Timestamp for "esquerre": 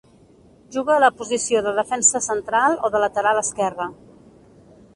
3.45-3.91